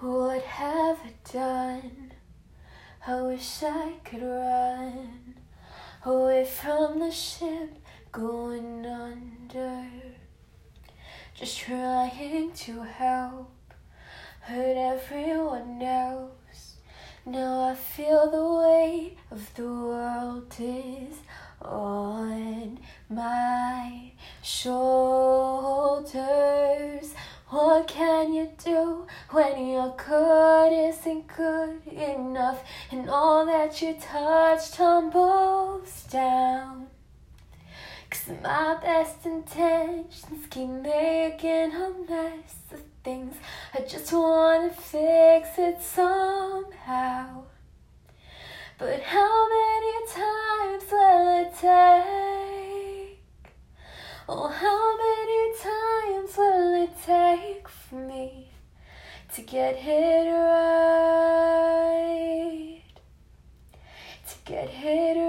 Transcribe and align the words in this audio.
What 0.00 0.42
have 0.42 0.98
I 0.98 1.12
done? 1.32 2.12
I 3.04 3.20
wish 3.20 3.64
I 3.64 3.94
could 4.04 4.22
run 4.22 5.34
away 6.04 6.44
from 6.44 7.00
the 7.00 7.10
ship 7.10 7.74
going 8.12 8.86
under. 8.86 9.86
Just 11.34 11.58
trying 11.58 12.52
to 12.52 12.82
help, 12.82 13.50
hurt 14.42 14.76
everyone 14.76 15.82
else. 15.82 16.76
Now 17.26 17.70
I 17.70 17.74
feel 17.74 18.30
the 18.30 18.46
weight 18.62 19.16
of 19.32 19.52
the 19.54 19.64
world 19.64 20.54
is 20.60 21.16
on 21.60 22.78
my 23.10 24.12
shoulders. 24.42 26.37
What 27.50 27.88
can 27.88 28.34
you 28.34 28.50
do 28.62 29.06
when 29.30 29.68
your 29.68 29.94
good 29.96 30.70
isn't 30.90 31.28
good 31.34 31.86
enough 31.86 32.62
and 32.90 33.08
all 33.08 33.46
that 33.46 33.80
you 33.80 33.94
touch 33.98 34.72
tumbles 34.72 36.02
down? 36.10 36.88
Cause 38.10 38.34
my 38.42 38.76
best 38.82 39.24
intentions 39.24 40.46
keep 40.50 40.68
making 40.68 41.72
a 41.72 41.90
mess 42.06 42.54
of 42.70 42.82
things. 43.02 43.36
I 43.72 43.80
just 43.80 44.12
wanna 44.12 44.68
fix 44.68 45.48
it 45.56 45.80
somehow. 45.80 47.44
But 48.76 49.00
how 49.00 49.48
many 49.48 50.06
times 50.06 50.84
will 50.92 51.40
it 51.40 51.54
take? 51.58 53.20
Oh, 54.28 54.48
how 54.48 54.96
many 54.98 55.07
to 59.38 59.44
get 59.44 59.76
it 59.86 60.32
right? 60.32 61.32
To 64.28 64.34
get 64.44 64.68
it 64.82 65.16
right. 65.16 65.27